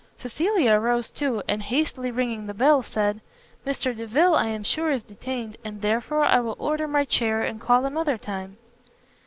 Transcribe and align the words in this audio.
Cecilia 0.17 0.79
arose 0.79 1.11
too, 1.11 1.43
and 1.47 1.61
hastily 1.61 2.09
ringing 2.09 2.47
the 2.47 2.55
bell, 2.55 2.81
said, 2.81 3.21
"Mr 3.67 3.95
Delvile 3.95 4.33
I 4.33 4.47
am 4.47 4.63
sure 4.63 4.89
is 4.89 5.03
detained, 5.03 5.57
and 5.63 5.79
therefore 5.83 6.23
I 6.23 6.39
will 6.39 6.55
order 6.57 6.87
my 6.87 7.05
chair, 7.05 7.43
and 7.43 7.61
call 7.61 7.85
another 7.85 8.17
time." 8.17 8.57